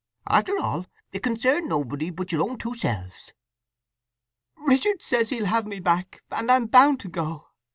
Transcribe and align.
After 0.25 0.57
all, 0.57 0.87
it 1.11 1.21
concerned 1.21 1.69
nobody 1.69 2.09
but 2.09 2.31
your 2.31 2.41
own 2.49 2.57
two 2.57 2.73
selves." 2.73 3.33
"Richard 4.57 5.03
says 5.03 5.29
he'll 5.29 5.45
have 5.45 5.67
me 5.67 5.79
back, 5.79 6.23
and 6.31 6.51
I'm 6.51 6.65
bound 6.65 6.99
to 7.01 7.07
go! 7.07 7.49